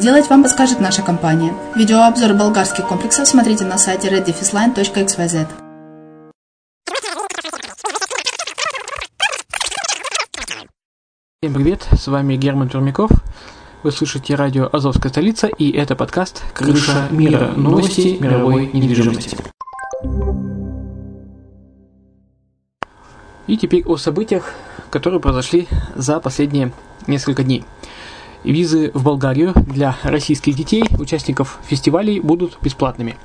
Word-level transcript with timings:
сделать, 0.00 0.30
вам 0.30 0.42
подскажет 0.42 0.80
наша 0.80 1.02
компания. 1.02 1.52
Видеообзор 1.76 2.32
болгарских 2.32 2.88
комплексов 2.88 3.28
смотрите 3.28 3.66
на 3.66 3.76
сайте 3.76 4.08
reddefisline.xyz. 4.08 5.46
Всем 11.42 11.54
привет, 11.54 11.86
с 11.92 12.06
вами 12.06 12.36
Герман 12.36 12.70
Пермяков. 12.70 13.10
Вы 13.82 13.92
слушаете 13.92 14.36
радио 14.36 14.70
«Азовская 14.72 15.12
столица» 15.12 15.48
и 15.48 15.70
это 15.70 15.94
подкаст 15.94 16.44
«Крыша 16.54 17.08
мира. 17.10 17.52
Новости 17.54 18.16
мировой 18.20 18.70
недвижимости». 18.72 19.36
И 23.46 23.58
теперь 23.58 23.84
о 23.84 23.98
событиях, 23.98 24.54
которые 24.90 25.20
произошли 25.20 25.68
за 25.94 26.20
последние 26.20 26.72
несколько 27.06 27.42
дней. 27.42 27.64
Визы 28.44 28.90
в 28.94 29.04
Болгарию 29.04 29.52
для 29.54 29.96
российских 30.02 30.54
детей, 30.54 30.84
участников 30.98 31.58
фестивалей, 31.64 32.20
будут 32.20 32.58
бесплатными. 32.62 33.16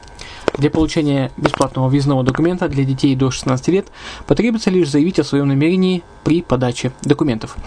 Для 0.58 0.70
получения 0.70 1.32
бесплатного 1.38 1.90
визного 1.90 2.24
документа 2.24 2.68
для 2.70 2.84
детей 2.84 3.16
до 3.16 3.32
16 3.32 3.68
лет 3.70 3.88
потребуется 4.26 4.70
лишь 4.70 4.90
заявить 4.90 5.20
о 5.20 5.24
своем 5.24 5.48
намерении 5.48 6.04
при 6.24 6.42
подаче 6.42 6.92
документов. 7.02 7.58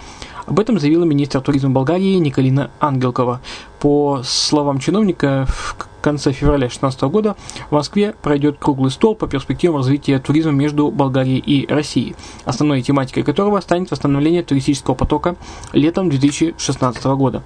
Об 0.45 0.59
этом 0.59 0.79
заявила 0.79 1.03
министр 1.03 1.41
туризма 1.41 1.69
Болгарии 1.69 2.15
Николина 2.15 2.71
Ангелкова. 2.79 3.41
По 3.79 4.21
словам 4.23 4.79
чиновника, 4.79 5.45
в 5.47 5.75
конце 6.01 6.31
февраля 6.31 6.67
2016 6.67 7.01
года 7.03 7.35
в 7.69 7.71
Москве 7.71 8.15
пройдет 8.21 8.57
круглый 8.59 8.91
стол 8.91 9.15
по 9.15 9.27
перспективам 9.27 9.77
развития 9.77 10.19
туризма 10.19 10.51
между 10.51 10.91
Болгарией 10.91 11.39
и 11.39 11.67
Россией, 11.71 12.15
основной 12.45 12.81
тематикой 12.81 13.23
которого 13.23 13.59
станет 13.61 13.91
восстановление 13.91 14.43
туристического 14.43 14.95
потока 14.95 15.35
летом 15.73 16.09
2016 16.09 17.03
года. 17.05 17.43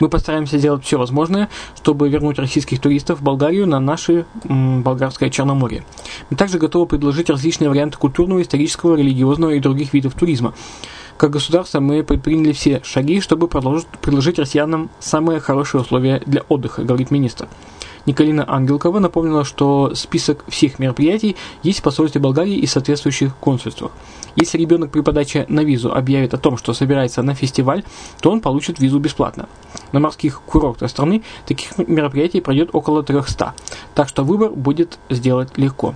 Мы 0.00 0.08
постараемся 0.08 0.58
сделать 0.58 0.84
все 0.84 0.98
возможное, 0.98 1.48
чтобы 1.76 2.08
вернуть 2.08 2.38
российских 2.38 2.80
туристов 2.80 3.20
в 3.20 3.22
Болгарию 3.22 3.66
на 3.66 3.78
наше 3.78 4.26
м, 4.44 4.82
болгарское 4.82 5.30
Черноморье. 5.30 5.84
Мы 6.30 6.36
также 6.36 6.58
готовы 6.58 6.86
предложить 6.86 7.30
различные 7.30 7.70
варианты 7.70 7.98
культурного, 7.98 8.42
исторического, 8.42 8.96
религиозного 8.96 9.52
и 9.52 9.60
других 9.60 9.92
видов 9.92 10.14
туризма. 10.14 10.54
Как 11.16 11.30
государство 11.30 11.78
мы 11.78 12.02
предприняли 12.02 12.52
все 12.52 12.82
шаги, 12.82 13.20
чтобы 13.20 13.46
продолжить, 13.46 13.86
предложить 13.86 14.38
россиянам 14.38 14.90
самые 14.98 15.38
хорошие 15.38 15.80
условия 15.80 16.20
для 16.26 16.42
отдыха, 16.48 16.82
говорит 16.82 17.12
министр. 17.12 17.46
Николина 18.04 18.44
Ангелкова 18.46 18.98
напомнила, 18.98 19.44
что 19.44 19.94
список 19.94 20.44
всех 20.48 20.78
мероприятий 20.78 21.36
есть 21.62 21.78
в 21.78 21.82
посольстве 21.82 22.20
Болгарии 22.20 22.56
и 22.56 22.66
соответствующих 22.66 23.34
консульствах. 23.36 23.92
Если 24.36 24.58
ребенок 24.58 24.90
при 24.90 25.00
подаче 25.00 25.46
на 25.48 25.60
визу 25.60 25.94
объявит 25.94 26.34
о 26.34 26.38
том, 26.38 26.58
что 26.58 26.74
собирается 26.74 27.22
на 27.22 27.34
фестиваль, 27.34 27.84
то 28.20 28.30
он 28.30 28.40
получит 28.40 28.80
визу 28.80 28.98
бесплатно. 28.98 29.48
На 29.92 30.00
морских 30.00 30.42
курортах 30.42 30.90
страны 30.90 31.22
таких 31.46 31.78
мероприятий 31.78 32.40
пройдет 32.40 32.70
около 32.72 33.04
300, 33.04 33.54
так 33.94 34.08
что 34.08 34.24
выбор 34.24 34.50
будет 34.50 34.98
сделать 35.08 35.56
легко. 35.56 35.94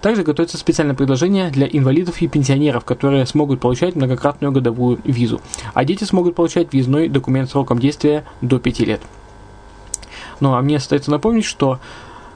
Также 0.00 0.22
готовится 0.22 0.56
специальное 0.58 0.94
предложение 0.94 1.50
для 1.50 1.66
инвалидов 1.66 2.22
и 2.22 2.28
пенсионеров, 2.28 2.84
которые 2.84 3.26
смогут 3.26 3.60
получать 3.60 3.96
многократную 3.96 4.52
годовую 4.52 5.00
визу, 5.04 5.40
а 5.74 5.84
дети 5.84 6.04
смогут 6.04 6.34
получать 6.36 6.72
визной 6.72 7.08
документ 7.08 7.50
сроком 7.50 7.78
действия 7.78 8.24
до 8.40 8.58
5 8.58 8.80
лет. 8.80 9.00
Ну 10.40 10.54
а 10.54 10.62
мне 10.62 10.76
остается 10.76 11.10
напомнить, 11.10 11.44
что 11.44 11.80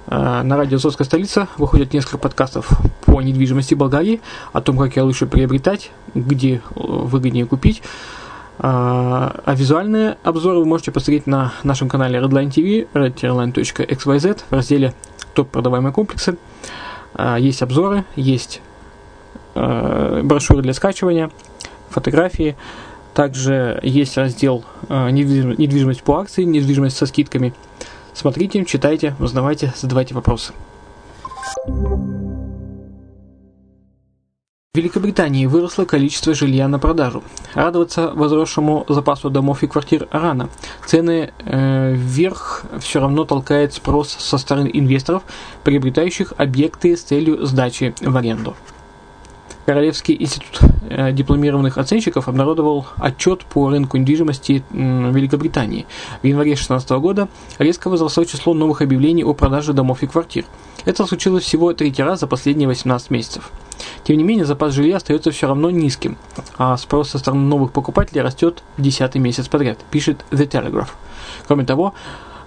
э, 0.09 0.43
на 0.43 0.57
радио 0.57 0.77
«Азовская 0.77 1.05
столица» 1.05 1.47
выходят 1.57 1.93
несколько 1.93 2.19
подкастов 2.19 2.69
по 3.07 3.23
недвижимости 3.23 3.75
Болгарии, 3.75 4.21
о 4.53 4.61
том, 4.61 4.77
как 4.77 4.97
ее 4.97 5.05
лучше 5.05 5.27
приобретать, 5.27 5.93
где 6.15 6.57
э, 6.57 6.61
выгоднее 6.75 7.47
купить. 7.47 7.81
Э, 8.59 8.63
а 8.65 9.55
визуальные 9.55 10.19
обзоры 10.25 10.59
вы 10.59 10.65
можете 10.65 10.91
посмотреть 10.91 11.29
на 11.29 11.53
нашем 11.63 11.89
канале 11.89 12.19
Redline 12.19 12.49
TV, 12.49 12.89
redline.xyz 12.93 14.41
в 14.51 14.53
разделе 14.53 14.95
«Топ 15.35 15.49
продаваемые 15.51 15.93
комплексы». 15.93 16.37
А, 17.15 17.39
есть 17.39 17.63
обзоры, 17.63 18.05
есть 18.17 18.61
а, 19.55 20.23
брошюры 20.23 20.63
для 20.63 20.73
скачивания, 20.73 21.31
фотографии. 21.91 22.57
Также 23.15 23.79
есть 23.83 24.17
раздел 24.17 24.65
а, 24.89 25.11
недвижимость 25.11 26.03
по 26.03 26.21
акции, 26.21 26.45
недвижимость 26.45 26.97
со 26.97 27.07
скидками. 27.07 27.53
Смотрите, 28.15 28.65
читайте, 28.65 29.15
узнавайте, 29.19 29.73
задавайте 29.77 30.15
вопросы. 30.15 30.53
В 34.75 34.79
Великобритании 34.79 35.45
выросло 35.45 35.85
количество 35.85 36.33
жилья 36.33 36.67
на 36.67 36.79
продажу. 36.79 37.23
Радоваться 37.53 38.11
возросшему 38.15 38.87
запасу 38.89 39.29
домов 39.29 39.63
и 39.63 39.67
квартир 39.67 40.09
рано. 40.11 40.49
Цены 40.87 41.35
э, 41.41 41.93
вверх 41.95 42.65
все 42.81 43.01
равно 43.01 43.25
толкает 43.25 43.75
спрос 43.75 44.17
со 44.19 44.39
стороны 44.39 44.71
инвесторов, 44.73 45.25
приобретающих 45.63 46.33
объекты 46.39 46.97
с 46.97 47.03
целью 47.03 47.45
сдачи 47.45 47.95
в 48.01 48.17
аренду. 48.17 48.57
Королевский 49.67 50.17
институт 50.19 50.61
э, 50.89 51.13
дипломированных 51.13 51.77
оценщиков 51.77 52.27
обнародовал 52.27 52.87
отчет 52.97 53.45
по 53.45 53.69
рынку 53.69 53.99
недвижимости 53.99 54.65
Великобритании. 54.71 55.85
В 56.23 56.27
январе 56.27 56.53
2016 56.53 56.91
года 56.93 57.29
резко 57.59 57.91
возросло 57.91 58.25
число 58.25 58.55
новых 58.55 58.81
объявлений 58.81 59.23
о 59.23 59.35
продаже 59.35 59.75
домов 59.75 60.03
и 60.03 60.07
квартир. 60.07 60.47
Это 60.87 61.05
случилось 61.07 61.45
всего 61.45 61.75
третий 61.75 62.03
раз 62.03 62.21
за 62.21 62.27
последние 62.27 62.69
18 62.69 63.11
месяцев. 63.11 63.53
Тем 64.05 64.17
не 64.19 64.25
менее, 64.25 64.45
запас 64.45 64.73
жилья 64.73 64.97
остается 64.97 65.31
все 65.31 65.47
равно 65.47 65.71
низким, 65.71 66.17
а 66.59 66.77
спрос 66.77 67.11
со 67.11 67.19
стороны 67.19 67.43
новых 67.43 67.73
покупателей 67.73 68.23
растет 68.23 68.63
десятый 68.77 69.21
месяц 69.21 69.49
подряд, 69.49 69.79
пишет 69.91 70.25
The 70.31 70.49
Telegraph. 70.49 70.89
Кроме 71.47 71.65
того, 71.65 71.95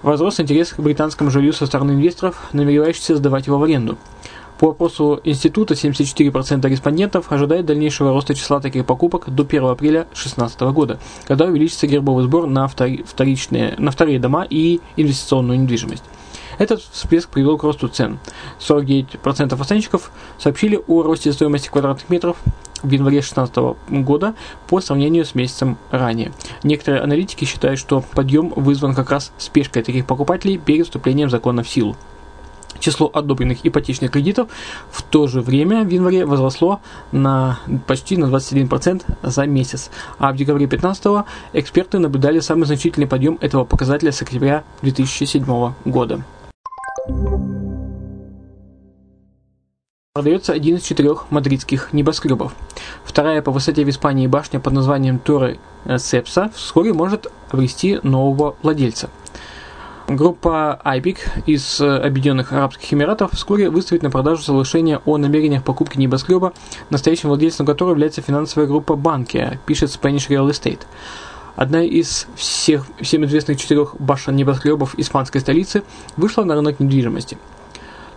возрос 0.02 0.38
интерес 0.38 0.72
к 0.72 0.80
британскому 0.80 1.30
жилью 1.30 1.54
со 1.54 1.66
стороны 1.66 1.92
инвесторов, 1.92 2.48
намеревающихся 2.52 3.16
сдавать 3.16 3.46
его 3.46 3.58
в 3.58 3.62
аренду. 3.62 3.96
По 4.58 4.70
опросу 4.70 5.20
института 5.24 5.74
74% 5.74 6.66
респондентов 6.68 7.30
ожидают 7.30 7.66
дальнейшего 7.66 8.12
роста 8.12 8.34
числа 8.34 8.60
таких 8.60 8.86
покупок 8.86 9.24
до 9.28 9.42
1 9.42 9.64
апреля 9.66 10.04
2016 10.04 10.60
года, 10.72 10.98
когда 11.26 11.44
увеличится 11.44 11.86
гербовый 11.86 12.24
сбор 12.24 12.46
на, 12.46 12.66
вторичные, 12.66 13.74
на 13.76 13.90
вторые 13.90 14.18
дома 14.18 14.46
и 14.48 14.80
инвестиционную 14.96 15.60
недвижимость. 15.60 16.04
Этот 16.58 16.80
всплеск 16.80 17.28
привел 17.28 17.58
к 17.58 17.64
росту 17.64 17.88
цен. 17.88 18.18
49% 18.60 19.60
оценщиков 19.60 20.10
сообщили 20.38 20.80
о 20.86 21.02
росте 21.02 21.32
стоимости 21.32 21.68
квадратных 21.68 22.08
метров 22.08 22.36
в 22.82 22.90
январе 22.90 23.20
2016 23.20 23.76
года 24.04 24.34
по 24.68 24.80
сравнению 24.80 25.24
с 25.24 25.34
месяцем 25.34 25.78
ранее. 25.90 26.32
Некоторые 26.62 27.02
аналитики 27.02 27.44
считают, 27.44 27.78
что 27.78 28.02
подъем 28.14 28.50
вызван 28.50 28.94
как 28.94 29.10
раз 29.10 29.32
спешкой 29.38 29.82
таких 29.82 30.06
покупателей 30.06 30.58
перед 30.58 30.86
вступлением 30.86 31.30
закона 31.30 31.62
в 31.62 31.68
силу. 31.68 31.96
Число 32.78 33.10
одобренных 33.12 33.64
ипотечных 33.64 34.10
кредитов 34.10 34.48
в 34.90 35.02
то 35.02 35.26
же 35.26 35.40
время 35.40 35.82
в 35.82 35.88
январе 35.88 36.26
возросло 36.26 36.80
на 37.10 37.58
почти 37.86 38.18
на 38.18 38.26
21% 38.26 39.02
за 39.22 39.46
месяц, 39.46 39.90
а 40.18 40.32
в 40.32 40.36
декабре 40.36 40.66
2015 40.66 41.26
эксперты 41.54 41.98
наблюдали 41.98 42.40
самый 42.40 42.66
значительный 42.66 43.06
подъем 43.06 43.38
этого 43.40 43.64
показателя 43.64 44.12
с 44.12 44.20
октября 44.20 44.62
2007 44.82 45.72
года. 45.86 46.22
Продается 50.16 50.54
один 50.54 50.76
из 50.76 50.82
четырех 50.82 51.30
мадридских 51.30 51.92
небоскребов. 51.92 52.54
Вторая 53.04 53.42
по 53.42 53.50
высоте 53.50 53.84
в 53.84 53.90
Испании 53.90 54.26
башня 54.26 54.60
под 54.60 54.72
названием 54.72 55.20
Торre 55.22 55.58
Сепса 55.98 56.50
вскоре 56.54 56.94
может 56.94 57.26
обрести 57.50 58.00
нового 58.02 58.56
владельца– 58.62 59.10
Группа 60.08 60.80
IBIC 60.84 61.18
из 61.46 61.80
э, 61.80 61.98
Объединенных 61.98 62.52
Арабских 62.52 62.94
Эмиратов 62.94 63.32
вскоре 63.32 63.68
выставит 63.68 64.02
на 64.02 64.10
продажу 64.10 64.40
соглашение 64.40 65.02
о 65.04 65.18
намерениях 65.18 65.64
покупки 65.64 65.98
небоскреба, 65.98 66.54
настоящим 66.90 67.28
владельцем 67.28 67.66
которого 67.66 67.90
является 67.90 68.22
финансовая 68.22 68.68
группа 68.68 68.94
Банкия, 68.94 69.60
пишет 69.66 69.90
Spanish 69.90 70.28
Real 70.28 70.48
Estate. 70.48 70.80
Одна 71.56 71.82
из 71.82 72.28
всех, 72.36 72.86
всем 73.00 73.24
известных 73.24 73.58
четырех 73.58 73.96
башен 73.98 74.36
небоскребов 74.36 74.94
испанской 74.96 75.40
столицы 75.40 75.82
вышла 76.16 76.44
на 76.44 76.54
рынок 76.54 76.78
недвижимости. 76.78 77.36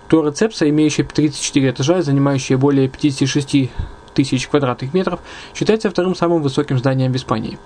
Тора 0.10 0.32
Цепса, 0.32 0.68
имеющая 0.70 1.04
34 1.04 1.70
этажа 1.70 2.00
и 2.00 2.02
занимающая 2.02 2.58
более 2.58 2.90
56 2.90 3.70
тысяч 4.14 4.48
квадратных 4.48 4.94
метров, 4.94 5.20
считается 5.54 5.90
вторым 5.90 6.16
самым 6.16 6.42
высоким 6.42 6.80
зданием 6.80 7.14
в 7.14 7.16
Испании. 7.16 7.60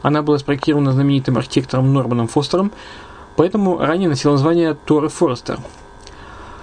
Она 0.00 0.22
была 0.22 0.38
спроектирована 0.38 0.92
знаменитым 0.92 1.36
архитектором 1.36 1.92
Норманом 1.92 2.28
Фостером, 2.28 2.72
поэтому 3.36 3.78
ранее 3.78 4.08
носил 4.08 4.30
название 4.30 4.74
Торы 4.74 5.08
Форестер. 5.08 5.58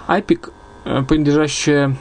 Айпик, 0.07 0.51
э, 0.85 1.03
принадлежащая 1.03 1.97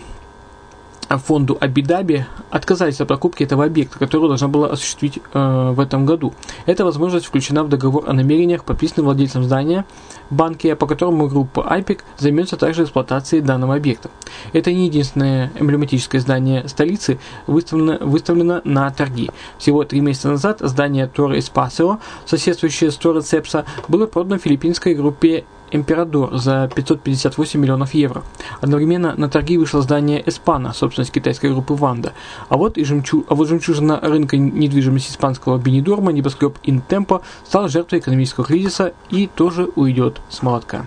фонду 1.19 1.57
Абидаби 1.61 2.27
отказались 2.51 3.01
от 3.01 3.09
покупки 3.09 3.43
этого 3.43 3.65
объекта, 3.65 3.99
который 3.99 4.29
должна 4.29 4.49
была 4.49 4.69
осуществить 4.69 5.19
э, 5.33 5.73
в 5.73 5.81
этом 5.81 6.07
году. 6.07 6.35
Эта 6.67 6.85
возможность 6.85 7.27
включена 7.27 7.65
в 7.65 7.69
договор 7.69 8.05
о 8.09 8.13
намерениях, 8.13 8.65
подписанный 8.65 9.05
владельцем 9.05 9.45
здания 9.45 9.85
банки, 10.31 10.73
по 10.75 10.87
которому 10.87 11.29
группа 11.29 11.61
IPIC 11.61 12.01
займется 12.19 12.57
также 12.57 12.85
эксплуатацией 12.85 13.43
данного 13.43 13.75
объекта. 13.75 14.11
Это 14.53 14.73
не 14.73 14.87
единственное 14.87 15.51
эмблематическое 15.59 16.21
здание 16.21 16.69
столицы, 16.69 17.19
выставлено, 17.47 17.99
выставлено 18.01 18.61
на 18.65 18.91
торги. 18.91 19.31
Всего 19.59 19.85
три 19.85 20.01
месяца 20.01 20.29
назад 20.29 20.59
здание 20.61 21.11
Torre 21.15 21.39
Espacio, 21.39 21.99
соседствующее 22.25 22.91
с 22.91 22.99
Torre 22.99 23.21
Cepsa, 23.21 23.65
было 23.89 24.07
продано 24.07 24.39
филиппинской 24.39 24.95
группе 24.95 25.45
Имперадор 25.75 26.37
за 26.37 26.71
558 26.73 27.61
миллионов 27.61 27.95
евро. 27.95 28.23
Одновременно 28.61 29.15
на 29.17 29.29
торги 29.29 29.59
вышло 29.59 29.83
здание 29.83 30.23
Эспана, 30.25 30.73
собственность 30.73 31.11
китайской 31.11 31.51
группы 31.51 31.75
Ванда. 31.75 32.13
А 32.49 32.57
вот, 32.57 32.79
и 32.79 32.85
жемчу... 32.85 33.25
а 33.29 33.35
вот 33.35 33.49
жемчужина 33.49 33.99
рынка 34.01 34.37
недвижимости 34.37 35.11
испанского 35.11 35.59
Бенидорма, 35.59 36.13
небоскреб 36.13 36.59
Интемпо, 36.63 37.23
стал 37.45 37.69
жертвой 37.69 37.99
экономического 37.99 38.47
кризиса 38.47 38.95
и 39.11 39.27
тоже 39.27 39.69
уйдет 39.75 40.21
с 40.31 40.43
молотка. 40.45 40.87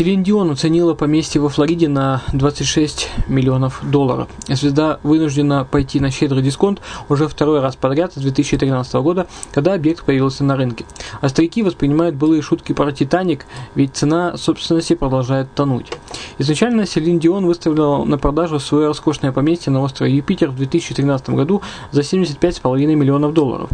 Селин 0.00 0.24
Дион 0.24 0.50
оценила 0.50 0.94
поместье 0.94 1.40
во 1.40 1.48
Флориде 1.48 1.86
на 1.86 2.20
26 2.32 3.10
миллионов 3.28 3.80
долларов. 3.88 4.26
Звезда 4.48 4.98
вынуждена 5.04 5.64
пойти 5.64 6.00
на 6.00 6.10
щедрый 6.10 6.42
дисконт 6.42 6.80
уже 7.08 7.28
второй 7.28 7.60
раз 7.60 7.76
подряд 7.76 8.12
с 8.12 8.16
2013 8.16 8.92
года, 8.94 9.28
когда 9.52 9.72
объект 9.72 10.04
появился 10.04 10.42
на 10.42 10.56
рынке. 10.56 10.84
А 11.20 11.28
старики 11.28 11.62
воспринимают 11.62 12.16
былые 12.16 12.42
шутки 12.42 12.72
про 12.72 12.90
Титаник, 12.90 13.46
ведь 13.76 13.94
цена 13.94 14.36
собственности 14.36 14.96
продолжает 14.96 15.54
тонуть. 15.54 15.92
Изначально 16.38 16.86
Селин 16.86 17.20
Дион 17.20 17.46
выставила 17.46 18.04
на 18.04 18.18
продажу 18.18 18.58
свое 18.58 18.88
роскошное 18.88 19.30
поместье 19.30 19.72
на 19.72 19.80
острове 19.80 20.16
Юпитер 20.16 20.50
в 20.50 20.56
2013 20.56 21.30
году 21.30 21.62
за 21.92 22.00
75,5 22.00 22.96
миллионов 22.96 23.32
долларов. 23.32 23.70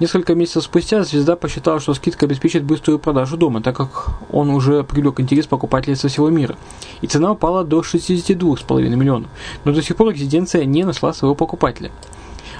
Несколько 0.00 0.34
месяцев 0.34 0.64
спустя 0.64 1.04
звезда 1.04 1.36
посчитала, 1.36 1.78
что 1.78 1.94
скидка 1.94 2.26
обеспечит 2.26 2.64
быструю 2.64 2.98
продажу 2.98 3.36
дома, 3.36 3.62
так 3.62 3.76
как 3.76 4.08
он 4.32 4.50
уже 4.50 4.82
привлек 4.82 5.20
интерес 5.20 5.46
по 5.46 5.59
покупателей 5.60 5.96
со 5.96 6.08
всего 6.08 6.30
мира, 6.30 6.56
и 7.02 7.06
цена 7.06 7.32
упала 7.32 7.64
до 7.64 7.80
62,5 7.80 8.88
миллионов, 8.88 9.30
но 9.64 9.72
до 9.72 9.82
сих 9.82 9.96
пор 9.96 10.14
резиденция 10.14 10.64
не 10.64 10.84
нашла 10.84 11.12
своего 11.12 11.34
покупателя. 11.34 11.90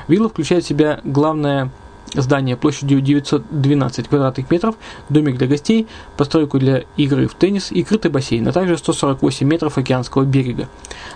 Вилла 0.07 0.29
включает 0.29 0.65
в 0.65 0.69
себя 0.69 1.01
главное 1.05 1.71
здание 2.15 2.57
площадью 2.57 3.01
912 3.01 4.09
квадратных 4.09 4.51
метров, 4.51 4.77
домик 5.09 5.39
для 5.39 5.47
гостей, 5.47 5.87
постройку 6.17 6.59
для 6.59 6.85
игры 6.97 7.27
в 7.27 7.35
теннис 7.35 7.71
и 7.71 7.83
крытый 7.83 8.11
бассейн, 8.11 8.47
а 8.49 8.53
также 8.53 8.77
148 8.77 9.47
метров 9.47 9.79
океанского 9.79 10.25
берега. 10.25 10.69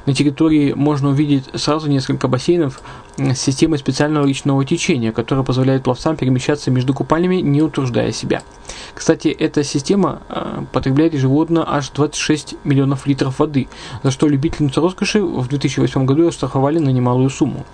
На 0.07 0.15
территории 0.15 0.73
можно 0.73 1.11
увидеть 1.11 1.45
сразу 1.55 1.89
несколько 1.89 2.29
бассейнов 2.29 2.81
с 3.17 3.39
системой 3.39 3.79
специального 3.79 4.27
речного 4.27 4.65
течения, 4.65 5.13
которая 5.13 5.45
позволяет 5.45 5.85
пловцам 5.85 6.17
перемещаться 6.17 6.71
между 6.71 6.95
купальнями, 6.95 7.37
не 7.37 7.63
утруждая 7.63 8.13
себя. 8.13 8.43
Кстати, 8.95 9.29
эта 9.29 9.65
система 9.65 10.23
э, 10.29 10.65
потребляет 10.73 11.15
ежегодно 11.15 11.65
аж 11.67 11.91
26 11.91 12.57
миллионов 12.65 13.07
литров 13.07 13.39
воды, 13.39 13.69
за 14.03 14.11
что 14.11 14.29
любительницу 14.29 14.81
роскоши 14.81 15.23
в 15.23 15.49
2008 15.49 16.05
году 16.07 16.29
оштрафовали 16.29 16.79
на 16.79 16.91
немалую 16.91 17.31
сумму. 17.31 17.65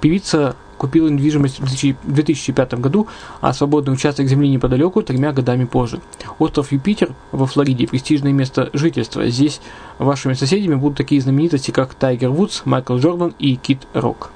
Певица 0.00 0.56
купила 0.82 1.06
недвижимость 1.06 1.60
в 1.60 2.12
2005 2.12 2.74
году, 2.74 3.06
а 3.40 3.52
свободный 3.52 3.94
участок 3.94 4.26
земли 4.26 4.48
неподалеку 4.48 5.00
тремя 5.02 5.32
годами 5.32 5.64
позже. 5.64 6.00
Остров 6.40 6.72
Юпитер 6.72 7.14
во 7.30 7.46
Флориде– 7.46 7.86
престижное 7.88 8.32
место 8.32 8.68
жительства. 8.72 9.24
Здесь 9.28 9.60
вашими 10.00 10.32
соседями 10.32 10.74
будут 10.74 10.98
такие 10.98 11.20
знаменитости, 11.20 11.70
как 11.70 11.94
Тайгер 11.94 12.30
Вудс, 12.30 12.62
Майкл 12.64 12.96
Джордан 12.96 13.32
и 13.38 13.54
Кит 13.54 13.86
Рок. 13.94 14.32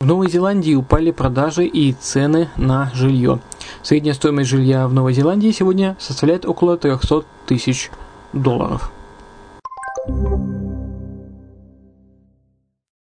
В 0.00 0.04
Новой 0.04 0.28
Зеландии 0.28 0.74
упали 0.74 1.12
продажи 1.12 1.64
и 1.64 1.94
цены 1.94 2.50
на 2.58 2.90
жилье. 2.92 3.40
Средняя 3.82 4.12
стоимость 4.12 4.50
жилья 4.50 4.86
в 4.86 4.92
Новой 4.92 5.14
Зеландии 5.14 5.50
сегодня 5.50 5.96
составляет 5.98 6.44
около 6.44 6.76
300 6.76 7.24
тысяч 7.46 7.90
долларов. 8.34 8.92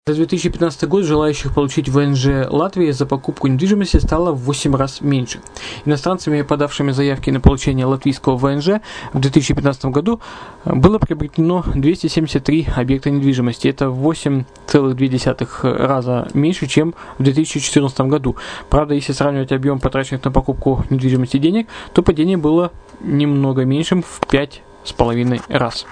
За 0.09 0.17
2015 0.17 0.89
год 0.89 1.05
желающих 1.05 1.55
получить 1.55 1.89
ВНЖ 1.89 2.49
Латвии 2.51 2.91
за 2.91 3.07
покупку 3.07 3.47
недвижимости 3.47 3.99
стало 3.99 4.33
в 4.33 4.41
8 4.47 4.75
раз 4.75 5.01
меньше. 5.01 5.39
Иностранцами, 5.85 6.43
подавшими 6.43 6.91
заявки 6.91 7.31
на 7.31 7.39
получение 7.39 7.87
латвийского 7.87 8.37
ВНЖ 8.37 8.81
в 9.13 9.21
2015 9.21 9.85
году 9.85 10.21
было 10.65 10.99
приобретено 10.99 11.65
273 11.73 12.71
объекта 12.75 13.11
недвижимости. 13.11 13.69
Это 13.69 13.91
в 13.91 14.05
8,2 14.11 15.77
раза 15.87 16.29
меньше, 16.35 16.67
чем 16.67 16.95
в 17.19 17.23
2014 17.23 18.01
году. 18.01 18.35
Правда, 18.71 18.95
если 18.95 19.13
сравнивать 19.13 19.53
объем 19.53 19.79
потраченных 19.79 20.25
на 20.25 20.33
покупку 20.33 20.85
недвижимости 20.91 21.37
денег, 21.37 21.69
то 21.93 22.03
падение 22.03 22.39
было 22.39 22.73
немного 22.99 23.65
меньшим 23.65 24.03
в 24.03 24.21
5,5 24.23 25.43
раз. 25.49 25.87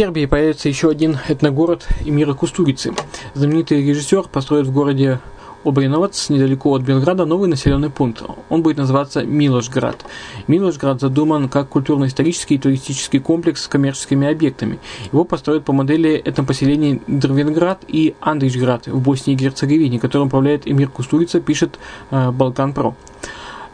Сербии 0.00 0.24
появится 0.24 0.66
еще 0.70 0.88
один 0.88 1.18
этногород 1.28 1.86
Эмира 2.06 2.32
Кустурицы. 2.32 2.94
Знаменитый 3.34 3.86
режиссер 3.86 4.28
построит 4.32 4.66
в 4.66 4.72
городе 4.72 5.20
Обриновац, 5.62 6.30
недалеко 6.30 6.74
от 6.74 6.80
Белграда, 6.80 7.26
новый 7.26 7.50
населенный 7.50 7.90
пункт. 7.90 8.22
Он 8.48 8.62
будет 8.62 8.78
называться 8.78 9.22
Милошград. 9.24 10.06
Милошград 10.46 11.02
задуман 11.02 11.50
как 11.50 11.68
культурно-исторический 11.68 12.54
и 12.54 12.58
туристический 12.58 13.20
комплекс 13.20 13.64
с 13.64 13.68
коммерческими 13.68 14.26
объектами. 14.26 14.78
Его 15.12 15.24
построят 15.24 15.66
по 15.66 15.74
модели 15.74 16.14
этнопоселений 16.14 17.02
Дрвенград 17.06 17.84
и 17.86 18.14
Андричград 18.20 18.86
в 18.86 19.02
Боснии 19.02 19.34
и 19.34 19.36
Герцеговине, 19.36 20.00
которым 20.00 20.28
управляет 20.28 20.66
Эмир 20.66 20.88
Кустурица, 20.88 21.42
пишет 21.42 21.78
э, 22.10 22.30
Балкан 22.30 22.72
Про. 22.72 22.96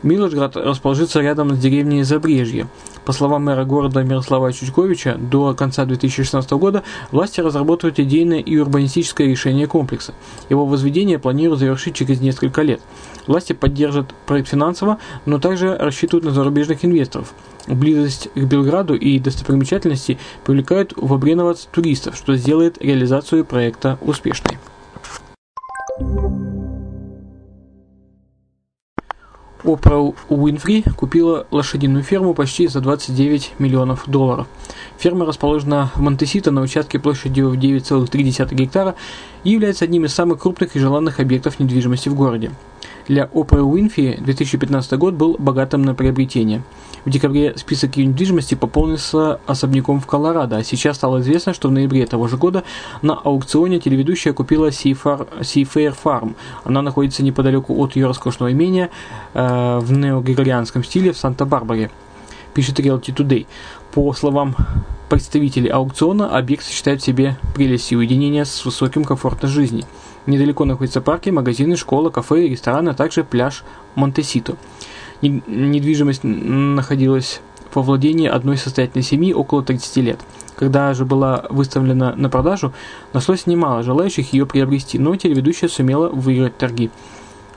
Милошград 0.02 0.56
расположится 0.56 1.20
рядом 1.20 1.54
с 1.54 1.58
деревней 1.58 2.02
Забрежье. 2.02 2.68
По 3.06 3.12
словам 3.12 3.44
мэра 3.44 3.64
города 3.64 4.02
Мирослава 4.02 4.52
Чучковича, 4.52 5.16
до 5.16 5.54
конца 5.54 5.84
2016 5.84 6.50
года 6.52 6.82
власти 7.12 7.40
разработают 7.40 7.98
идейное 7.98 8.40
и 8.40 8.58
урбанистическое 8.58 9.28
решение 9.28 9.66
комплекса. 9.66 10.12
Его 10.50 10.66
возведение 10.66 11.18
планируют 11.18 11.60
завершить 11.60 11.94
через 11.94 12.20
несколько 12.20 12.62
лет. 12.62 12.80
Власти 13.26 13.52
поддержат 13.52 14.12
проект 14.26 14.48
финансово, 14.48 14.98
но 15.24 15.38
также 15.38 15.76
рассчитывают 15.76 16.24
на 16.24 16.32
зарубежных 16.32 16.84
инвесторов. 16.84 17.32
Близость 17.66 18.28
к 18.34 18.38
Белграду 18.38 18.94
и 18.94 19.18
достопримечательности 19.18 20.18
привлекают 20.44 20.92
в 20.96 21.12
обреноваться 21.14 21.68
туристов, 21.70 22.16
что 22.16 22.36
сделает 22.36 22.82
реализацию 22.82 23.44
проекта 23.44 23.98
успешной. 24.00 24.58
Опра 29.66 29.98
Уинфри 30.28 30.84
купила 30.96 31.46
лошадиную 31.50 32.04
ферму 32.04 32.34
почти 32.34 32.68
за 32.68 32.80
29 32.80 33.54
миллионов 33.58 34.04
долларов. 34.06 34.46
Ферма 34.98 35.26
расположена 35.26 35.90
в 35.94 36.00
Монтесито 36.00 36.52
на 36.52 36.60
участке 36.60 37.00
площадью 37.00 37.50
в 37.50 37.54
9,3 37.54 38.54
гектара 38.54 38.94
и 39.42 39.50
является 39.50 39.84
одним 39.84 40.04
из 40.04 40.14
самых 40.14 40.40
крупных 40.40 40.76
и 40.76 40.78
желанных 40.78 41.18
объектов 41.18 41.58
недвижимости 41.58 42.08
в 42.08 42.14
городе. 42.14 42.52
Для 43.08 43.24
Опры 43.32 43.62
Уинфри 43.62 44.18
2015 44.20 44.92
год 44.92 45.14
был 45.14 45.36
богатым 45.38 45.82
на 45.82 45.94
приобретение. 45.94 46.62
В 47.06 47.10
декабре 47.10 47.56
список 47.56 47.96
ее 47.96 48.06
недвижимости 48.06 48.56
пополнился 48.56 49.38
особняком 49.46 50.00
в 50.00 50.06
Колорадо, 50.06 50.56
а 50.56 50.64
сейчас 50.64 50.96
стало 50.96 51.20
известно, 51.20 51.54
что 51.54 51.68
в 51.68 51.70
ноябре 51.70 52.04
того 52.04 52.26
же 52.26 52.36
года 52.36 52.64
на 53.00 53.14
аукционе 53.14 53.78
телеведущая 53.78 54.32
купила 54.32 54.70
Seafair 54.70 55.96
Farm. 56.04 56.34
Она 56.64 56.82
находится 56.82 57.22
неподалеку 57.22 57.80
от 57.80 57.94
ее 57.94 58.08
роскошного 58.08 58.50
имения 58.50 58.90
э, 59.34 59.78
в 59.80 59.92
неогригорианском 59.92 60.82
стиле 60.82 61.12
в 61.12 61.16
Санта-Барбаре, 61.16 61.92
пишет 62.54 62.80
Realty 62.80 63.14
Today. 63.14 63.46
По 63.92 64.12
словам 64.12 64.56
представителей 65.08 65.68
аукциона, 65.68 66.36
объект 66.36 66.64
сочетает 66.64 67.02
в 67.02 67.04
себе 67.04 67.38
прелести 67.54 67.94
уединения 67.94 68.44
с 68.44 68.64
высоким 68.64 69.04
комфортом 69.04 69.48
жизни– 69.48 69.84
Недалеко 70.26 70.64
находятся 70.64 71.00
парки, 71.00 71.30
магазины, 71.30 71.76
школа, 71.76 72.10
кафе, 72.10 72.48
рестораны, 72.48 72.90
а 72.90 72.94
также 72.94 73.22
пляж 73.22 73.62
Монтесито. 73.94 74.56
Недвижимость 75.22 76.24
находилась 76.24 77.40
во 77.74 77.82
владении 77.82 78.28
одной 78.28 78.56
состоятельной 78.56 79.02
семьи 79.02 79.32
около 79.32 79.62
30 79.62 79.96
лет. 79.98 80.20
Когда 80.56 80.94
же 80.94 81.04
была 81.04 81.44
выставлена 81.50 82.14
на 82.16 82.30
продажу, 82.30 82.72
нашлось 83.12 83.46
немало 83.46 83.82
желающих 83.82 84.32
ее 84.32 84.46
приобрести, 84.46 84.98
но 84.98 85.14
телеведущая 85.16 85.68
сумела 85.68 86.08
выиграть 86.08 86.56
торги. 86.56 86.90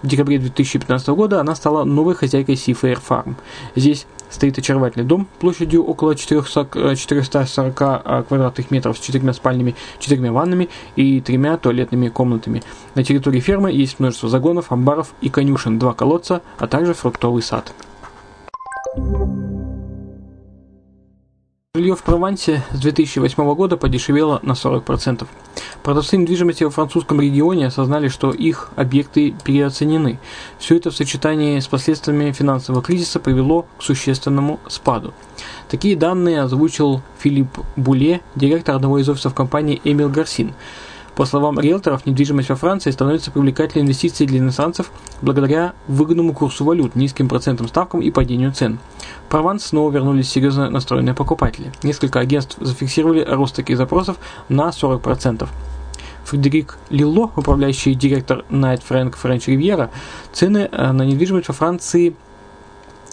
В 0.01 0.08
декабре 0.08 0.39
2015 0.39 1.08
года 1.10 1.41
она 1.41 1.56
стала 1.56 1.84
новой 1.84 2.15
хозяйкой 2.15 2.56
Seafair 2.56 3.00
Farm. 3.08 3.36
Здесь 3.75 4.08
стоит 4.29 4.58
очаровательный 4.58 5.06
дом 5.06 5.27
площадью 5.39 5.84
около 5.84 6.15
400, 6.15 6.96
440 6.96 7.82
э, 7.82 8.01
э, 8.06 8.24
квадратных 8.27 8.72
метров 8.72 8.98
с 8.98 9.01
четырьмя 9.01 9.34
спальнями, 9.34 9.75
четырьмя 10.00 10.32
ваннами 10.32 10.70
и 10.96 11.20
тремя 11.20 11.58
туалетными 11.58 12.08
комнатами. 12.10 12.63
На 12.96 13.03
территории 13.03 13.39
фермы 13.39 13.72
есть 13.72 14.00
множество 14.00 14.29
загонов, 14.29 14.72
амбаров 14.72 15.13
и 15.22 15.29
конюшен, 15.29 15.79
два 15.79 15.94
колодца, 15.94 16.41
а 16.58 16.68
также 16.68 16.94
фруктовый 16.94 17.41
сад. 17.41 17.74
Жилье 21.76 21.96
в 21.96 22.02
Провансе 22.02 22.64
с 22.72 22.80
2008 22.80 23.54
года 23.54 23.78
подешевело 23.78 24.40
на 24.42 24.54
40%. 24.54 25.28
Продавцы 25.84 26.18
недвижимости 26.18 26.64
во 26.64 26.72
французском 26.72 27.22
регионе 27.22 27.68
осознали, 27.68 28.08
что 28.08 28.32
их 28.32 28.72
объекты 28.76 29.36
переоценены. 29.44 30.18
Все 30.58 30.78
это 30.78 30.90
в 30.90 30.96
сочетании 30.96 31.60
с 31.60 31.68
последствиями 31.68 32.32
финансового 32.32 32.82
кризиса 32.82 33.20
привело 33.20 33.68
к 33.78 33.84
существенному 33.84 34.60
спаду. 34.68 35.14
Такие 35.70 35.96
данные 35.96 36.42
озвучил 36.42 37.04
Филипп 37.20 37.60
Буле, 37.76 38.22
директор 38.34 38.76
одного 38.76 38.98
из 38.98 39.08
офисов 39.08 39.36
компании 39.36 39.80
Эмил 39.84 40.10
Гарсин. 40.10 40.56
По 41.20 41.26
словам 41.26 41.60
риэлторов, 41.60 42.06
недвижимость 42.06 42.48
во 42.48 42.56
Франции 42.56 42.92
становится 42.92 43.30
привлекательной 43.30 43.84
инвестицией 43.84 44.26
для 44.30 44.40
иностранцев 44.40 44.90
благодаря 45.22 45.74
выгодному 45.90 46.34
курсу 46.34 46.64
валют, 46.64 46.96
низким 46.96 47.28
процентным 47.28 47.68
ставкам 47.68 48.00
и 48.00 48.10
падению 48.10 48.54
цен. 48.54 48.80
В 49.28 49.30
Прованс 49.30 49.66
снова 49.66 49.92
вернулись 49.92 50.30
серьезно 50.30 50.70
настроенные 50.70 51.14
покупатели. 51.14 51.74
Несколько 51.84 52.22
агентств 52.22 52.56
зафиксировали 52.62 53.22
рост 53.30 53.54
таких 53.54 53.76
запросов 53.76 54.16
на 54.48 54.70
40%. 54.70 55.50
Фредерик 56.24 56.78
Лилло, 56.90 57.30
управляющий 57.36 57.96
директор 57.96 58.46
Night 58.50 58.82
Frank 58.90 59.16
French 59.22 59.48
Riviera, 59.48 59.90
цены 60.32 60.70
э, 60.72 60.92
на 60.94 61.02
недвижимость 61.02 61.50
во 61.50 61.54
Франции– 61.54 62.16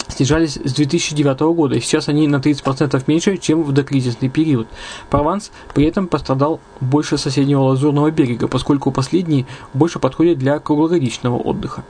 снижались 0.08 0.56
с 0.56 0.72
2009 0.72 1.40
года, 1.54 1.76
и 1.76 1.80
сейчас 1.80 2.08
они 2.08 2.28
на 2.28 2.36
30% 2.36 3.02
меньше, 3.06 3.36
чем 3.36 3.62
в 3.62 3.72
докризисный 3.72 4.28
период. 4.28 4.66
Прованс 5.10 5.50
при 5.74 5.86
этом 5.86 6.08
пострадал 6.08 6.60
больше 6.80 7.18
соседнего 7.18 7.62
Лазурного 7.62 8.10
берега, 8.10 8.48
поскольку 8.48 8.90
последний 8.90 9.46
больше 9.74 9.98
подходит 9.98 10.38
для 10.38 10.58
круглогодичного 10.58 11.36
отдыха. 11.36 11.84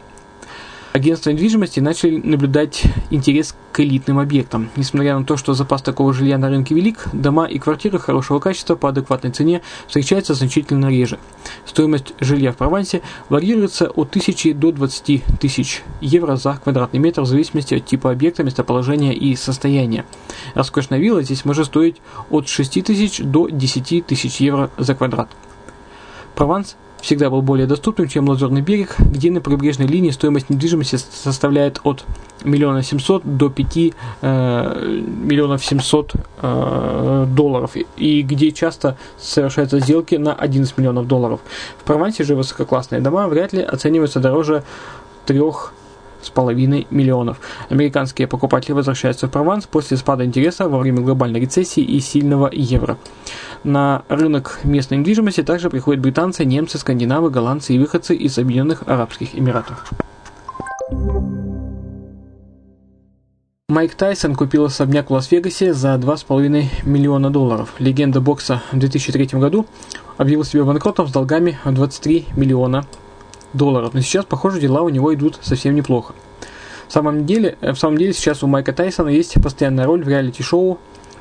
Агентства 0.96 1.28
недвижимости 1.28 1.78
начали 1.78 2.16
наблюдать 2.16 2.84
интерес 3.10 3.54
к 3.70 3.80
элитным 3.80 4.18
объектам. 4.18 4.70
Несмотря 4.76 5.18
на 5.18 5.26
то, 5.26 5.36
что 5.36 5.52
запас 5.52 5.82
такого 5.82 6.14
жилья 6.14 6.38
на 6.38 6.48
рынке 6.48 6.74
велик, 6.74 7.08
дома 7.12 7.44
и 7.44 7.58
квартиры 7.58 7.98
хорошего 7.98 8.38
качества 8.38 8.76
по 8.76 8.88
адекватной 8.88 9.30
цене 9.30 9.60
встречаются 9.88 10.32
значительно 10.32 10.86
реже. 10.86 11.18
Стоимость 11.66 12.14
жилья 12.20 12.50
в 12.50 12.56
Провансе 12.56 13.02
варьируется 13.28 13.90
от 13.90 14.08
1000 14.08 14.54
до 14.54 14.72
20 14.72 15.22
тысяч 15.38 15.82
евро 16.00 16.36
за 16.36 16.54
квадратный 16.54 16.98
метр 16.98 17.20
в 17.20 17.26
зависимости 17.26 17.74
от 17.74 17.84
типа 17.84 18.10
объекта, 18.10 18.42
местоположения 18.42 19.12
и 19.12 19.36
состояния. 19.36 20.06
Роскошная 20.54 20.98
вилла 20.98 21.20
здесь 21.20 21.44
может 21.44 21.66
стоить 21.66 21.96
от 22.30 22.48
6 22.48 22.82
тысяч 22.82 23.18
до 23.18 23.50
10 23.50 24.06
тысяч 24.06 24.36
евро 24.36 24.70
за 24.78 24.94
квадрат. 24.94 25.28
Прованс 26.34 26.74
всегда 27.00 27.30
был 27.30 27.42
более 27.42 27.66
доступным, 27.66 28.08
чем 28.08 28.28
Лазурный 28.28 28.60
берег, 28.60 28.96
где 28.98 29.30
на 29.30 29.40
прибрежной 29.40 29.86
линии 29.86 30.10
стоимость 30.10 30.50
недвижимости 30.50 30.96
составляет 30.96 31.80
от 31.84 32.04
миллиона 32.44 32.82
семьсот 32.82 33.22
до 33.24 33.48
5 33.48 33.76
э, 33.76 33.90
миллионов 34.22 35.64
семьсот 35.64 36.14
э, 36.42 37.26
долларов, 37.28 37.76
и 37.96 38.22
где 38.22 38.52
часто 38.52 38.96
совершаются 39.18 39.80
сделки 39.80 40.14
на 40.16 40.34
11 40.34 40.76
миллионов 40.78 41.06
долларов. 41.06 41.40
В 41.78 41.84
Провансе 41.84 42.24
же 42.24 42.34
высококлассные 42.34 43.00
дома 43.00 43.28
вряд 43.28 43.52
ли 43.52 43.62
оцениваются 43.62 44.20
дороже 44.20 44.64
трех 45.26 45.72
с 46.26 46.30
половиной 46.30 46.86
миллионов. 46.90 47.40
Американские 47.70 48.28
покупатели 48.28 48.72
возвращаются 48.72 49.26
в 49.26 49.30
Прованс 49.30 49.66
после 49.66 49.96
спада 49.96 50.24
интереса 50.24 50.68
во 50.68 50.78
время 50.78 51.00
глобальной 51.00 51.40
рецессии 51.40 51.82
и 51.82 52.00
сильного 52.00 52.50
евро. 52.52 52.98
На 53.64 54.02
рынок 54.08 54.60
местной 54.64 54.98
недвижимости 54.98 55.42
также 55.42 55.70
приходят 55.70 56.02
британцы, 56.02 56.44
немцы, 56.44 56.78
скандинавы, 56.78 57.30
голландцы 57.30 57.74
и 57.74 57.78
выходцы 57.78 58.14
из 58.14 58.38
Объединенных 58.38 58.82
Арабских 58.86 59.34
Эмиратов. 59.34 59.90
Майк 63.68 63.94
Тайсон 63.94 64.34
купил 64.34 64.64
особняк 64.64 65.10
в 65.10 65.12
Лас-Вегасе 65.12 65.74
за 65.74 65.94
2,5 65.96 66.66
миллиона 66.84 67.30
долларов. 67.30 67.74
Легенда 67.78 68.20
бокса 68.20 68.62
в 68.72 68.78
2003 68.78 69.38
году 69.38 69.66
объявил 70.16 70.44
себя 70.44 70.64
банкротом 70.64 71.08
с 71.08 71.12
долгами 71.12 71.58
в 71.64 71.72
23 71.72 72.26
миллиона. 72.36 72.86
Но 73.94 74.00
сейчас, 74.00 74.24
похоже, 74.24 74.60
дела 74.60 74.82
у 74.82 74.88
него 74.88 75.14
идут 75.14 75.38
совсем 75.42 75.74
неплохо. 75.74 76.14
В 76.88 76.92
самом 76.92 77.26
деле, 77.26 77.58
в 77.60 77.74
самом 77.74 77.98
деле 77.98 78.12
сейчас 78.12 78.42
у 78.42 78.46
Майка 78.46 78.72
Тайсона 78.72 79.08
есть 79.08 79.34
постоянная 79.42 79.86
роль 79.86 80.04
в 80.04 80.08
реалити-шоу 80.08 80.78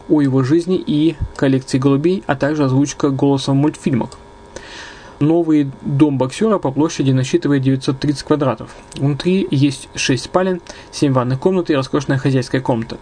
о 0.08 0.22
его 0.22 0.44
жизни 0.44 0.82
и 0.86 1.16
коллекции 1.36 1.80
голубей, 1.80 2.24
а 2.28 2.36
также 2.36 2.66
озвучка 2.66 3.10
голосом 3.10 3.58
в 3.58 3.62
мультфильмах. 3.62 4.12
Новый 5.20 5.72
дом 5.82 6.18
боксера 6.18 6.60
по 6.60 6.72
площади 6.72 7.12
насчитывает 7.12 7.64
930 7.64 8.24
квадратов. 8.24 8.76
Внутри 8.96 9.48
есть 9.50 9.90
6 9.96 10.26
спален, 10.26 10.62
7 10.92 11.14
ванных 11.14 11.40
комнат 11.40 11.70
и 11.70 11.76
роскошная 11.76 12.18
хозяйская 12.18 12.62
комната. 12.62 12.98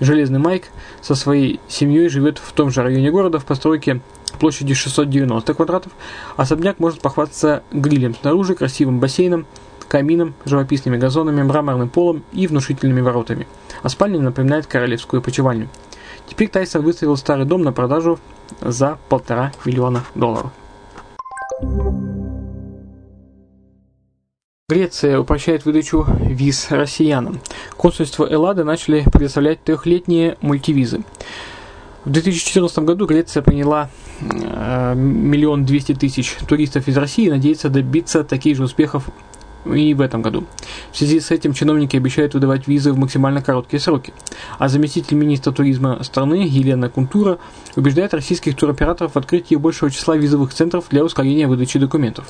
Железный 0.00 0.38
Майк 0.38 0.64
со 1.00 1.14
своей 1.14 1.60
семьей 1.68 2.08
живет 2.08 2.38
в 2.38 2.52
том 2.52 2.70
же 2.70 2.82
районе 2.82 3.10
города 3.10 3.38
в 3.38 3.44
постройке 3.44 4.00
площадью 4.38 4.76
690 4.76 5.54
квадратов. 5.54 5.92
Особняк 6.36 6.78
может 6.78 7.00
похвастаться 7.00 7.62
грилем 7.72 8.14
снаружи, 8.14 8.54
красивым 8.54 9.00
бассейном, 9.00 9.46
камином, 9.88 10.34
живописными 10.44 10.96
газонами, 10.96 11.42
мраморным 11.42 11.88
полом 11.88 12.24
и 12.32 12.46
внушительными 12.46 13.00
воротами. 13.00 13.46
А 13.82 13.88
спальня 13.88 14.20
напоминает 14.20 14.66
королевскую 14.66 15.22
почевальню. 15.22 15.68
Теперь 16.28 16.48
Тайсон 16.48 16.82
выставил 16.82 17.16
старый 17.16 17.44
дом 17.44 17.62
на 17.62 17.72
продажу 17.72 18.18
за 18.60 18.98
полтора 19.08 19.52
миллиона 19.64 20.04
долларов. 20.14 20.50
Греция 24.66 25.18
упрощает 25.18 25.66
выдачу 25.66 26.06
виз 26.20 26.70
россиянам. 26.70 27.40
Консульство 27.76 28.26
Эллады 28.28 28.64
начали 28.64 29.04
предоставлять 29.12 29.62
трехлетние 29.62 30.38
мультивизы. 30.40 31.02
В 32.04 32.10
2014 32.10 32.78
году 32.80 33.06
Греция 33.06 33.42
приняла 33.42 33.88
э, 34.20 34.94
миллион 34.94 35.64
двести 35.64 35.94
тысяч 35.94 36.36
туристов 36.46 36.86
из 36.86 36.96
России 36.98 37.26
и 37.26 37.30
надеется 37.30 37.70
добиться 37.70 38.24
таких 38.24 38.56
же 38.56 38.64
успехов 38.64 39.08
и 39.64 39.94
в 39.94 40.02
этом 40.02 40.20
году. 40.20 40.44
В 40.92 40.98
связи 40.98 41.18
с 41.18 41.30
этим 41.30 41.54
чиновники 41.54 41.96
обещают 41.96 42.34
выдавать 42.34 42.68
визы 42.68 42.92
в 42.92 42.98
максимально 42.98 43.40
короткие 43.40 43.80
сроки. 43.80 44.12
А 44.58 44.68
заместитель 44.68 45.16
министра 45.16 45.52
туризма 45.52 46.02
страны 46.02 46.46
Елена 46.46 46.90
Кунтура 46.90 47.38
убеждает 47.74 48.12
российских 48.12 48.54
туроператоров 48.56 49.12
в 49.14 49.16
открытии 49.16 49.54
большего 49.54 49.90
числа 49.90 50.16
визовых 50.16 50.52
центров 50.52 50.86
для 50.90 51.02
ускорения 51.02 51.46
выдачи 51.46 51.78
документов. 51.78 52.26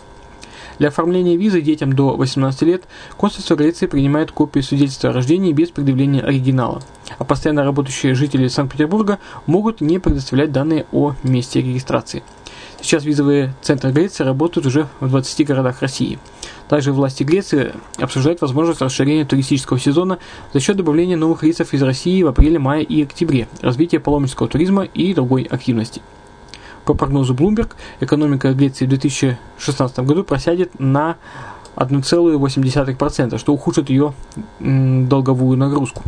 Для 0.78 0.88
оформления 0.88 1.36
визы 1.36 1.60
детям 1.60 1.92
до 1.92 2.16
18 2.16 2.62
лет 2.62 2.84
консульство 3.16 3.54
Греции 3.54 3.86
принимает 3.86 4.32
копии 4.32 4.60
свидетельства 4.60 5.10
о 5.10 5.12
рождении 5.12 5.52
без 5.52 5.70
предъявления 5.70 6.20
оригинала, 6.20 6.82
а 7.18 7.24
постоянно 7.24 7.64
работающие 7.64 8.14
жители 8.14 8.48
Санкт-Петербурга 8.48 9.18
могут 9.46 9.80
не 9.80 9.98
предоставлять 9.98 10.52
данные 10.52 10.86
о 10.92 11.14
месте 11.22 11.60
регистрации. 11.60 12.22
Сейчас 12.80 13.04
визовые 13.04 13.54
центры 13.62 13.92
Греции 13.92 14.24
работают 14.24 14.66
уже 14.66 14.88
в 15.00 15.08
20 15.08 15.46
городах 15.46 15.80
России. 15.80 16.18
Также 16.68 16.92
власти 16.92 17.22
Греции 17.22 17.72
обсуждают 17.98 18.42
возможность 18.42 18.82
расширения 18.82 19.24
туристического 19.24 19.78
сезона 19.78 20.18
за 20.52 20.60
счет 20.60 20.76
добавления 20.76 21.16
новых 21.16 21.42
рейсов 21.42 21.72
из 21.72 21.82
России 21.82 22.22
в 22.22 22.28
апреле, 22.28 22.58
мае 22.58 22.84
и 22.84 23.02
октябре, 23.02 23.48
развития 23.62 24.00
паломнического 24.00 24.48
туризма 24.48 24.84
и 24.84 25.14
другой 25.14 25.44
активности. 25.44 26.02
По 26.84 26.94
прогнозу 26.94 27.34
Bloomberg, 27.34 27.72
экономика 28.00 28.52
Греции 28.52 28.86
в 28.86 28.90
2016 28.90 29.98
году 30.00 30.24
просядет 30.24 30.78
на 30.78 31.16
1,8%, 31.76 33.38
что 33.38 33.52
ухудшит 33.52 33.90
ее 33.90 34.12
долговую 34.60 35.56
нагрузку. 35.58 36.02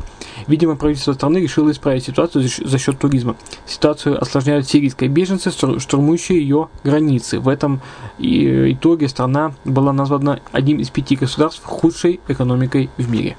Видимо, 0.47 0.77
правительство 0.77 1.13
страны 1.15 1.39
решило 1.39 1.71
исправить 1.71 2.05
ситуацию 2.05 2.47
за 2.47 2.79
счет 2.79 2.99
туризма. 2.99 3.37
Ситуацию 3.67 4.21
осложняют 4.21 4.69
сирийские 4.69 5.11
беженцы, 5.11 5.51
штурмующие 5.51 6.41
ее 6.41 6.69
границы. 6.85 7.41
В 7.41 7.49
этом 7.49 7.81
итоге 8.19 9.09
страна 9.09 9.55
была 9.65 9.93
названа 9.93 10.41
одним 10.53 10.79
из 10.79 10.91
пяти 10.91 11.17
государств 11.17 11.65
худшей 11.65 12.21
экономикой 12.29 12.91
в 12.97 13.11
мире. 13.11 13.37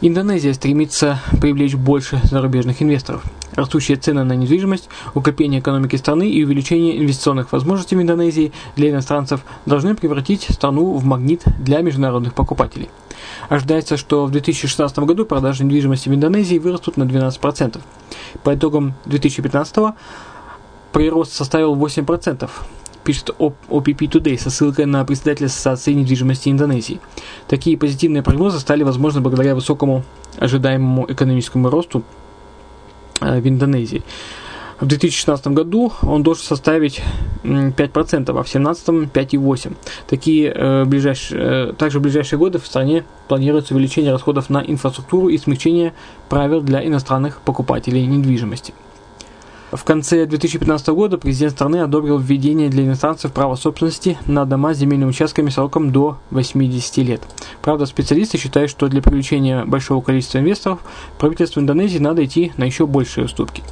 Индонезия 0.00 0.54
стремится 0.54 1.18
привлечь 1.40 1.74
больше 1.74 2.20
зарубежных 2.22 2.80
инвесторов. 2.82 3.24
Растущие 3.56 3.96
цены 3.96 4.22
на 4.22 4.34
недвижимость, 4.34 4.88
укрепление 5.14 5.58
экономики 5.58 5.96
страны 5.96 6.30
и 6.30 6.44
увеличение 6.44 6.98
инвестиционных 6.98 7.50
возможностей 7.50 7.96
в 7.96 8.02
Индонезии 8.02 8.52
для 8.76 8.90
иностранцев 8.90 9.40
должны 9.66 9.96
превратить 9.96 10.46
страну 10.50 10.92
в 10.94 11.04
магнит 11.04 11.42
для 11.58 11.80
международных 11.80 12.34
покупателей. 12.34 12.90
Ожидается, 13.48 13.96
что 13.96 14.26
в 14.26 14.30
2016 14.30 15.00
году 15.00 15.26
продажи 15.26 15.64
недвижимости 15.64 16.08
в 16.08 16.14
Индонезии 16.14 16.58
вырастут 16.58 16.96
на 16.96 17.02
12%. 17.02 17.80
По 18.44 18.54
итогам 18.54 18.94
2015 19.06 19.96
прирост 20.92 21.32
составил 21.32 21.74
8%, 21.74 22.48
пишет 23.08 23.30
OPP 23.38 24.00
Today 24.10 24.38
со 24.38 24.50
ссылкой 24.50 24.84
на 24.84 25.02
председателя 25.02 25.46
Ассоциации 25.46 25.94
недвижимости 25.94 26.50
Индонезии. 26.50 27.00
Такие 27.46 27.78
позитивные 27.78 28.22
прогнозы 28.22 28.60
стали 28.60 28.82
возможны 28.82 29.22
благодаря 29.22 29.54
высокому 29.54 30.04
ожидаемому 30.36 31.06
экономическому 31.10 31.70
росту 31.70 32.02
э, 33.22 33.40
в 33.40 33.48
Индонезии. 33.48 34.02
В 34.78 34.84
2016 34.84 35.46
году 35.46 35.90
он 36.02 36.22
должен 36.22 36.44
составить 36.44 37.00
5%, 37.44 38.28
а 38.28 38.42
в 38.42 38.52
2017 38.52 38.88
5,8%. 38.88 39.76
Такие, 40.06 40.52
э, 40.54 40.84
ближайшие, 40.84 41.70
э, 41.70 41.72
также 41.72 42.00
в 42.00 42.02
ближайшие 42.02 42.38
годы 42.38 42.58
в 42.58 42.66
стране 42.66 43.04
планируется 43.26 43.72
увеличение 43.72 44.12
расходов 44.12 44.50
на 44.50 44.58
инфраструктуру 44.58 45.30
и 45.30 45.38
смягчение 45.38 45.94
правил 46.28 46.60
для 46.60 46.86
иностранных 46.86 47.40
покупателей 47.40 48.04
недвижимости. 48.04 48.74
В 49.70 49.84
конце 49.84 50.24
2015 50.24 50.88
года 50.88 51.18
президент 51.18 51.52
страны 51.52 51.82
одобрил 51.82 52.18
введение 52.18 52.70
для 52.70 52.86
иностранцев 52.86 53.32
права 53.32 53.54
собственности 53.54 54.16
на 54.26 54.46
дома 54.46 54.72
с 54.72 54.78
земельными 54.78 55.10
участками 55.10 55.50
сроком 55.50 55.92
до 55.92 56.16
80 56.30 56.96
лет. 56.98 57.20
Правда, 57.60 57.84
специалисты 57.84 58.38
считают, 58.38 58.70
что 58.70 58.88
для 58.88 59.02
привлечения 59.02 59.66
большого 59.66 60.00
количества 60.00 60.38
инвесторов 60.38 60.78
правительству 61.18 61.60
Индонезии 61.60 61.98
надо 61.98 62.24
идти 62.24 62.52
на 62.56 62.64
еще 62.64 62.86
большие 62.86 63.26
уступки. 63.26 63.62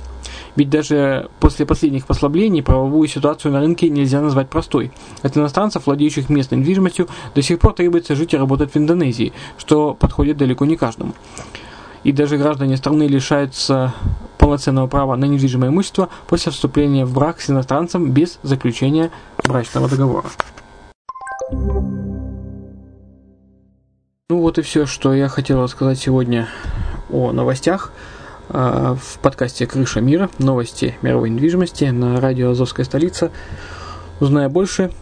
Ведь 0.55 0.69
даже 0.69 1.31
после 1.41 1.65
последних 1.65 2.07
послаблений 2.07 2.63
правовую 2.63 3.09
ситуацию 3.09 3.53
на 3.53 3.61
рынке 3.61 3.89
нельзя 3.89 4.21
назвать 4.21 4.51
простой. 4.51 4.93
От 5.23 5.35
иностранцев, 5.39 5.87
владеющих 5.87 6.29
местной 6.29 6.59
недвижимостью, 6.59 7.09
до 7.35 7.41
сих 7.41 7.59
пор 7.59 7.73
требуется 7.73 8.15
жить 8.15 8.35
и 8.35 8.37
работать 8.37 8.73
в 8.73 8.77
Индонезии, 8.77 9.33
что 9.57 9.95
подходит 9.95 10.37
далеко 10.37 10.67
не 10.67 10.77
каждому. 10.77 11.15
И 12.05 12.13
даже 12.13 12.37
граждане 12.37 12.77
страны 12.77 13.05
лишаются 13.05 13.95
полноценного 14.47 14.87
права 14.87 15.17
на 15.17 15.25
недвижимое 15.25 15.71
имущество 15.71 16.09
после 16.29 16.53
вступления 16.53 17.05
в 17.05 17.13
брак 17.13 17.41
с 17.41 17.51
иностранцем 17.51 18.13
без 18.13 18.39
заключения 18.45 19.11
брачного 19.43 19.89
договора. 19.89 20.29
Ну 24.29 24.41
вот 24.41 24.59
и 24.59 24.63
все, 24.63 24.87
что 24.87 25.13
я 25.15 25.27
хотел 25.27 25.65
рассказать 25.65 25.99
сегодня 25.99 26.47
о 27.11 27.33
новостях 27.33 27.91
а, 28.49 28.95
в 28.95 29.19
подкасте 29.19 29.67
«Крыша 29.67 30.01
мира. 30.01 30.31
Новости 30.39 30.97
мировой 31.03 31.31
недвижимости» 31.31 31.87
на 31.87 32.21
радио 32.21 32.51
«Азовская 32.51 32.87
столица». 32.87 33.33
Узнаю 34.21 34.49
больше, 34.49 34.93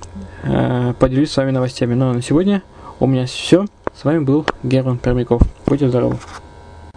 а, 0.43 0.95
поделюсь 0.95 1.33
с 1.33 1.37
вами 1.37 1.51
новостями. 1.51 1.93
Ну 1.93 2.09
а 2.09 2.15
на 2.15 2.23
сегодня 2.23 2.63
у 2.99 3.07
меня 3.07 3.27
все. 3.27 3.67
С 3.95 4.05
вами 4.05 4.21
был 4.21 4.47
Герман 4.63 4.97
Пермяков. 4.97 5.43
Будьте 5.67 5.91
здоровы! 5.91 6.17